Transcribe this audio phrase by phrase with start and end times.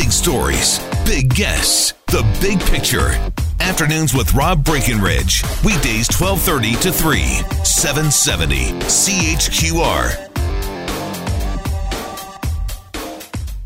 [0.00, 3.10] Big stories, big guests, the big picture.
[3.60, 5.42] Afternoons with Rob Breckenridge.
[5.62, 7.20] Weekdays 1230 to 3,
[7.64, 10.28] 770 CHQR.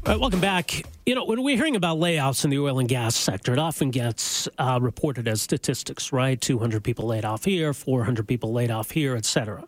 [0.04, 0.82] All right, welcome back.
[1.06, 3.92] You know, when we're hearing about layoffs in the oil and gas sector, it often
[3.92, 6.40] gets uh, reported as statistics, right?
[6.40, 9.62] 200 people laid off here, 400 people laid off here, et cetera.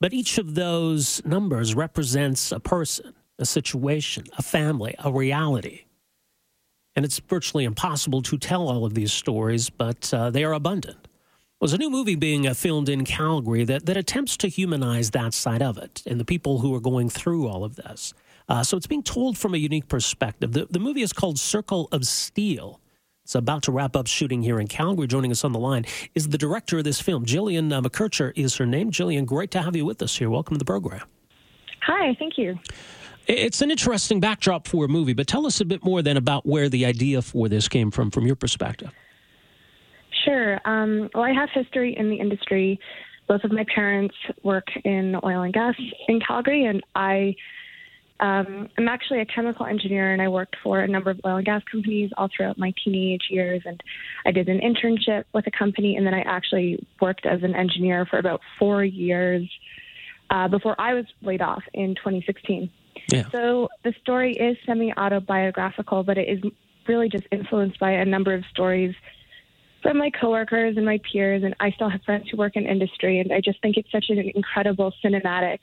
[0.00, 5.84] But each of those numbers represents a person, a situation, a family, a reality.
[6.94, 11.08] And it's virtually impossible to tell all of these stories, but uh, they are abundant.
[11.60, 15.34] There's a new movie being uh, filmed in Calgary that, that attempts to humanize that
[15.34, 18.14] side of it and the people who are going through all of this.
[18.48, 20.52] Uh, so it's being told from a unique perspective.
[20.52, 22.80] The, the movie is called Circle of Steel.
[23.24, 25.06] It's about to wrap up shooting here in Calgary.
[25.06, 28.56] Joining us on the line is the director of this film, Gillian uh, McKercher is
[28.56, 28.90] her name.
[28.90, 30.30] Gillian, great to have you with us here.
[30.30, 31.06] Welcome to the program.
[31.82, 32.58] Hi, thank you.
[33.30, 36.44] It's an interesting backdrop for a movie, but tell us a bit more then about
[36.46, 38.92] where the idea for this came from, from your perspective.
[40.24, 40.60] Sure.
[40.64, 42.80] Um, well, I have history in the industry.
[43.28, 45.76] Both of my parents work in oil and gas
[46.08, 47.36] in Calgary, and I
[48.18, 51.46] um, I'm actually a chemical engineer, and I worked for a number of oil and
[51.46, 53.62] gas companies all throughout my teenage years.
[53.64, 53.80] And
[54.26, 58.06] I did an internship with a company, and then I actually worked as an engineer
[58.06, 59.48] for about four years
[60.30, 62.70] uh, before I was laid off in 2016.
[63.08, 63.30] Yeah.
[63.30, 66.52] So the story is semi autobiographical, but it is
[66.88, 68.94] really just influenced by a number of stories
[69.82, 71.42] from my coworkers and my peers.
[71.42, 74.06] And I still have friends who work in industry, and I just think it's such
[74.08, 75.58] an incredible cinematic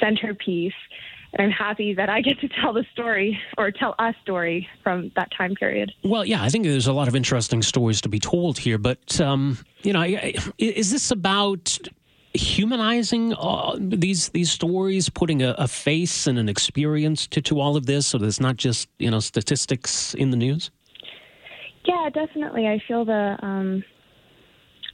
[0.00, 0.74] centerpiece
[1.32, 5.10] and I'm happy that I get to tell the story or tell a story from
[5.16, 5.92] that time period.
[6.02, 9.20] Well, yeah, I think there's a lot of interesting stories to be told here, but
[9.20, 10.02] um, you know,
[10.58, 11.78] is this about
[12.34, 17.76] humanizing uh, these these stories, putting a, a, face and an experience to, to all
[17.76, 20.70] of this, so that it's not just you know statistics in the news?
[21.84, 22.66] Yeah, definitely.
[22.66, 23.82] I feel the um,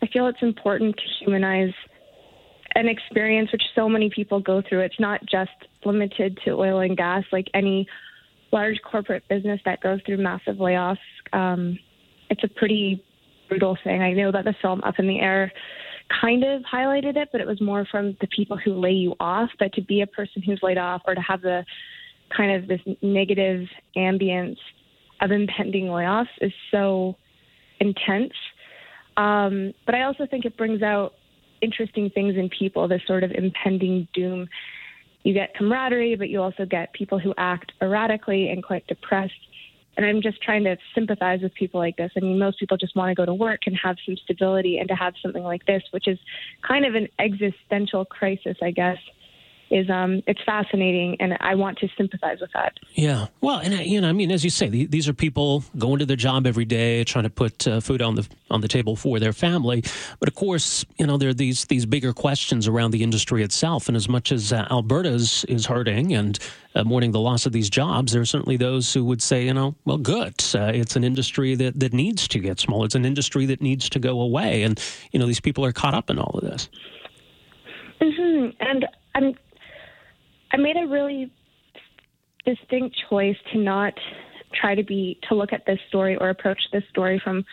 [0.02, 1.72] I feel it's important to humanize
[2.76, 4.80] an experience which so many people go through.
[4.80, 5.50] It's not just
[5.84, 7.86] limited to oil and gas, like any
[8.52, 10.98] large corporate business that goes through massive layoffs.
[11.32, 11.78] Um,
[12.30, 13.04] it's a pretty
[13.48, 14.02] brutal thing.
[14.02, 15.52] I know that the film Up in the Air
[16.20, 19.50] kind of highlighted it, but it was more from the people who lay you off.
[19.58, 21.64] But to be a person who's laid off or to have the
[22.36, 23.66] kind of this negative
[23.96, 24.56] ambience
[25.20, 27.16] of impending layoffs is so
[27.80, 28.32] intense.
[29.16, 31.14] Um, but I also think it brings out
[31.60, 34.48] interesting things in people, this sort of impending doom.
[35.22, 39.32] You get camaraderie, but you also get people who act erratically and quite depressed.
[39.96, 42.10] And I'm just trying to sympathize with people like this.
[42.16, 44.88] I mean, most people just want to go to work and have some stability, and
[44.88, 46.18] to have something like this, which is
[46.66, 48.98] kind of an existential crisis, I guess,
[49.74, 52.78] is um, it's fascinating, and I want to sympathize with that.
[52.92, 56.06] Yeah, well, and you know, I mean, as you say, these are people going to
[56.06, 59.18] their job every day, trying to put uh, food on the on the table for
[59.18, 59.82] their family.
[60.20, 63.88] But of course, you know, there are these these bigger questions around the industry itself.
[63.88, 66.38] And as much as uh, Alberta's is hurting and
[66.76, 69.54] uh, mourning the loss of these jobs, there are certainly those who would say, you
[69.54, 70.34] know, well, good.
[70.54, 72.86] Uh, it's an industry that that needs to get smaller.
[72.86, 74.62] It's an industry that needs to go away.
[74.62, 74.80] And
[75.10, 76.68] you know, these people are caught up in all of this.
[78.00, 78.50] Mm-hmm.
[78.60, 79.34] And I'm
[80.54, 81.32] I made a really
[82.46, 83.92] distinct choice to not
[84.52, 87.44] try to be to look at this story or approach this story from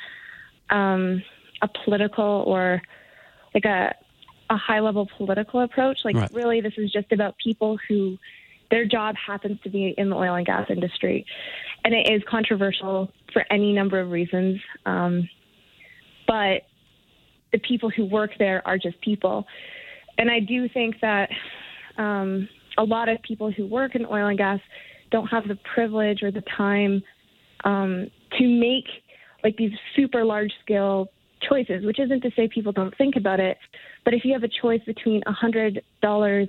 [0.69, 1.23] um,
[1.63, 2.79] a political or
[3.55, 3.95] like a
[4.51, 6.01] a high level political approach.
[6.05, 6.31] Like right.
[6.31, 8.19] really, this is just about people who
[8.69, 11.25] their job happens to be in the oil and gas industry,
[11.83, 14.61] and it is controversial for any number of reasons.
[14.85, 15.27] Um,
[16.27, 16.67] but
[17.51, 19.47] the people who work there are just people,
[20.19, 21.31] and I do think that.
[21.97, 22.47] Um,
[22.77, 24.59] a lot of people who work in oil and gas
[25.11, 27.01] don't have the privilege or the time
[27.63, 28.07] um,
[28.37, 28.85] to make
[29.43, 31.07] like these super large scale
[31.47, 33.57] choices, which isn't to say people don't think about it,
[34.05, 36.47] but if you have a choice between a hundred dollars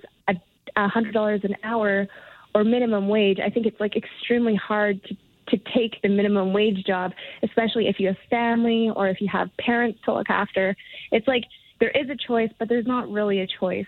[0.76, 2.06] a hundred dollars an hour
[2.54, 5.16] or minimum wage, I think it's like extremely hard to
[5.48, 9.48] to take the minimum wage job, especially if you have family or if you have
[9.58, 10.74] parents to look after.
[11.10, 11.44] It's like
[11.80, 13.86] there is a choice, but there's not really a choice.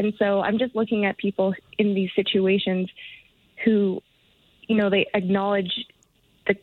[0.00, 2.88] And so I'm just looking at people in these situations
[3.64, 4.02] who
[4.70, 5.72] you know, they acknowledge
[6.46, 6.54] the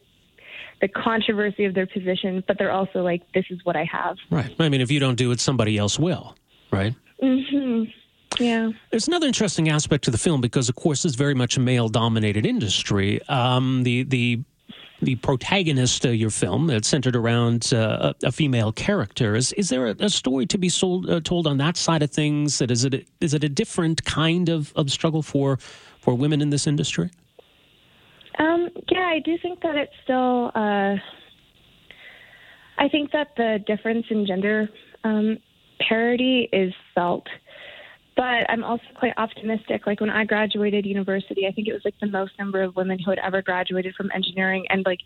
[0.82, 4.16] the controversy of their position, but they're also like, this is what I have.
[4.32, 4.56] Right.
[4.60, 6.36] I mean, if you don't do it, somebody else will.
[6.72, 6.96] Right.
[7.22, 7.84] hmm
[8.40, 8.70] Yeah.
[8.92, 12.46] There's another interesting aspect to the film because, of course, it's very much a male-dominated
[12.46, 13.22] industry.
[13.28, 14.40] Um, the the
[15.02, 19.36] the protagonist of your film that's centered around uh, a, a, female character.
[19.36, 22.10] Is is there a, a story to be sold, uh, told on that side of
[22.10, 22.58] things?
[22.58, 25.58] That is it is it a different kind of, of struggle for
[26.00, 27.12] for women in this industry?
[28.40, 30.52] Um, yeah, I do think that it's still.
[30.56, 30.96] Uh,
[32.80, 34.70] I think that the difference in gender
[35.04, 35.38] um,
[35.80, 37.28] parity is felt
[38.18, 39.86] but I'm also quite optimistic.
[39.86, 42.98] Like when I graduated university, I think it was like the most number of women
[42.98, 45.00] who had ever graduated from engineering and like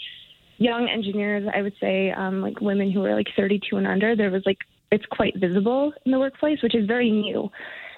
[0.57, 4.31] young engineers, I would say, um, like women who were like 32 and under, there
[4.31, 4.59] was like,
[4.91, 7.49] it's quite visible in the workplace, which is very new.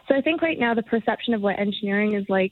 [0.08, 2.52] So I think right now the perception of what engineering is like,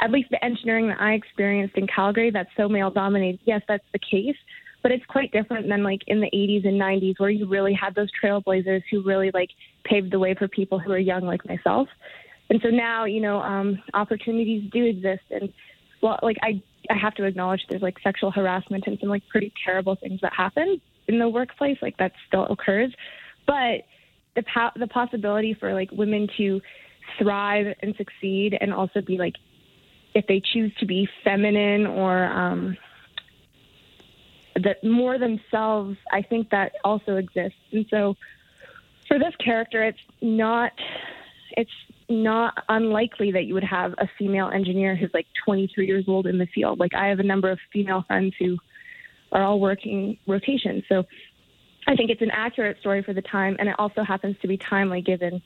[0.00, 3.40] at least the engineering that I experienced in Calgary, that's so male dominated.
[3.44, 4.36] Yes, that's the case
[4.82, 7.94] but it's quite different than like in the 80s and 90s where you really had
[7.94, 9.50] those trailblazers who really like
[9.84, 11.88] paved the way for people who are young like myself.
[12.50, 15.52] And so now you know um opportunities do exist and
[16.02, 19.52] well like i i have to acknowledge there's like sexual harassment and some like pretty
[19.64, 22.92] terrible things that happen in the workplace like that still occurs.
[23.46, 23.82] But
[24.34, 26.60] the po- the possibility for like women to
[27.18, 29.34] thrive and succeed and also be like
[30.14, 32.76] if they choose to be feminine or um
[34.54, 37.58] that more themselves, I think that also exists.
[37.72, 38.16] And so
[39.08, 40.72] for this character, it's not
[41.56, 41.70] it's
[42.08, 46.38] not unlikely that you would have a female engineer who's like 23 years old in
[46.38, 46.78] the field.
[46.78, 48.58] Like I have a number of female friends who
[49.32, 50.84] are all working rotations.
[50.88, 51.04] So
[51.86, 54.56] I think it's an accurate story for the time, and it also happens to be
[54.56, 55.42] timely given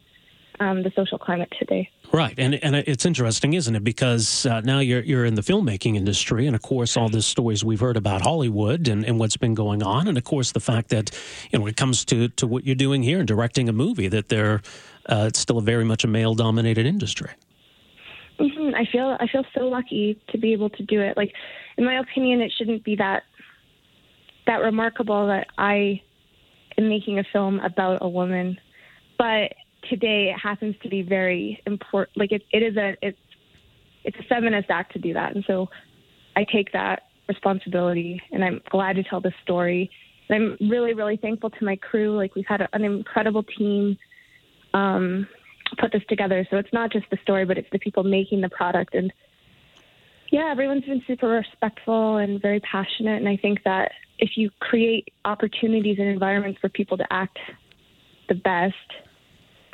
[0.60, 1.90] um, the social climate today.
[2.12, 3.84] Right, and and it's interesting, isn't it?
[3.84, 7.64] Because uh, now you're you're in the filmmaking industry, and of course, all the stories
[7.64, 10.90] we've heard about Hollywood and, and what's been going on, and of course, the fact
[10.90, 11.10] that
[11.50, 14.08] you know when it comes to to what you're doing here and directing a movie,
[14.08, 14.62] that they're
[15.06, 17.30] uh, it's still a very much a male dominated industry.
[18.38, 18.74] Mm-hmm.
[18.74, 21.16] I feel I feel so lucky to be able to do it.
[21.16, 21.32] Like,
[21.76, 23.24] in my opinion, it shouldn't be that
[24.46, 26.00] that remarkable that I
[26.78, 28.58] am making a film about a woman,
[29.18, 29.52] but
[29.88, 32.16] today it happens to be very important.
[32.16, 33.18] Like it, it is a it's
[34.04, 35.68] it's a feminist act to do that, and so
[36.36, 39.90] I take that responsibility, and I'm glad to tell this story.
[40.28, 42.16] And I'm really really thankful to my crew.
[42.16, 43.96] Like we've had a, an incredible team
[44.74, 45.26] um,
[45.78, 46.46] put this together.
[46.50, 49.12] So it's not just the story, but it's the people making the product and.
[50.32, 53.18] Yeah, everyone's been super respectful and very passionate.
[53.18, 57.38] And I think that if you create opportunities and environments for people to act
[58.28, 58.74] the best,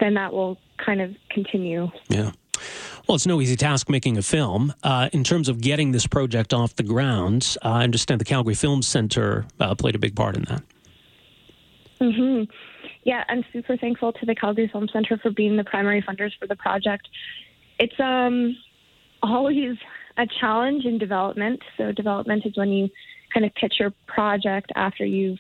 [0.02, 1.88] then that will kind of continue.
[2.08, 2.32] Yeah.
[3.06, 4.75] Well, it's no easy task making a film.
[4.82, 8.54] Uh, in terms of getting this project off the ground, uh, I understand the Calgary
[8.54, 10.62] Film Center uh, played a big part in that.
[12.00, 12.43] hmm
[13.04, 16.46] Yeah, I'm super thankful to the Calgary Film Center for being the primary funders for
[16.46, 17.08] the project.
[17.78, 18.56] It's um,
[19.22, 19.76] always
[20.16, 21.60] a challenge in development.
[21.76, 22.88] So, development is when you
[23.32, 25.38] kind of pitch your project after you've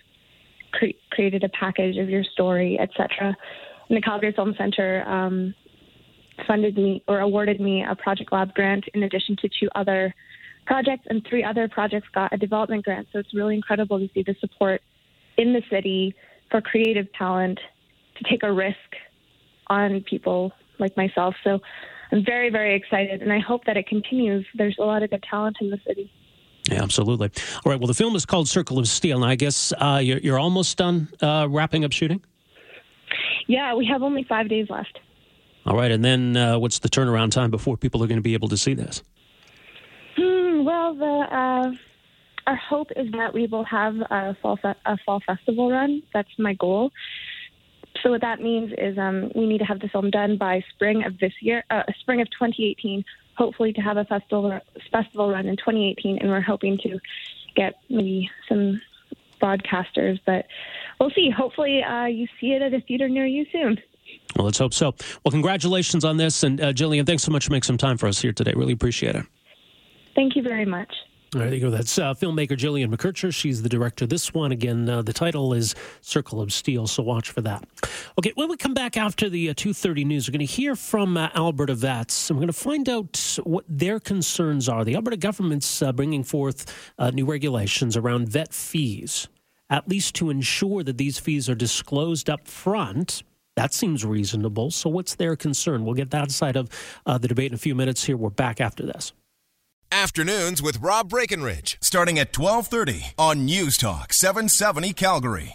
[0.72, 3.36] cre- created a package of your story, etc
[3.88, 5.54] and the Calgary Film Center um,
[6.46, 10.14] funded me or awarded me a Project Lab grant in addition to two other
[10.66, 13.08] projects, and three other projects got a development grant.
[13.12, 14.80] So it's really incredible to see the support
[15.36, 16.14] in the city
[16.50, 17.58] for creative talent
[18.16, 18.76] to take a risk
[19.68, 21.34] on people like myself.
[21.42, 21.58] So
[22.12, 24.46] I'm very, very excited, and I hope that it continues.
[24.54, 26.12] There's a lot of good talent in the city.
[26.70, 27.30] Yeah, absolutely.
[27.64, 27.80] All right.
[27.80, 30.78] Well, the film is called Circle of Steel, and I guess uh, you're, you're, almost
[30.78, 32.22] done uh, wrapping up shooting.
[33.46, 34.98] Yeah, we have only five days left.
[35.66, 38.34] All right, and then uh, what's the turnaround time before people are going to be
[38.34, 39.02] able to see this?
[40.16, 41.70] Hmm, well, the uh,
[42.46, 46.02] our hope is that we will have a fall fe- a fall festival run.
[46.12, 46.90] That's my goal.
[48.02, 51.04] So what that means is um, we need to have the film done by spring
[51.04, 53.04] of this year, uh, spring of 2018.
[53.36, 54.58] Hopefully, to have a festival
[54.90, 56.98] festival run in 2018, and we're hoping to
[57.54, 58.80] get maybe some
[59.40, 60.18] broadcasters.
[60.26, 60.46] But
[61.02, 61.30] we'll see.
[61.30, 63.76] Hopefully, uh, you see it at a theater near you soon.
[64.36, 64.94] Well, let's hope so.
[65.24, 66.42] Well, congratulations on this.
[66.42, 68.52] And uh, Gillian, thanks so much for making some time for us here today.
[68.56, 69.26] Really appreciate it.
[70.14, 70.92] Thank you very much.
[71.34, 71.70] All right, There you go.
[71.70, 73.34] That's uh, filmmaker Gillian McKercher.
[73.34, 74.52] She's the director this one.
[74.52, 77.64] Again, uh, the title is Circle of Steel, so watch for that.
[78.18, 81.16] Okay, when we come back after the uh, 2.30 news, we're going to hear from
[81.16, 82.28] uh, Alberta vets.
[82.28, 84.84] And we're going to find out what their concerns are.
[84.84, 89.28] The Alberta government's uh, bringing forth uh, new regulations around vet fees
[89.72, 93.22] at least to ensure that these fees are disclosed up front.
[93.56, 94.70] That seems reasonable.
[94.70, 95.84] So, what's their concern?
[95.84, 96.68] We'll get that side of
[97.06, 98.16] uh, the debate in a few minutes here.
[98.16, 99.12] We're back after this.
[99.90, 105.50] Afternoons with Rob Breckenridge, starting at 1230 on News Talk 770 Calgary.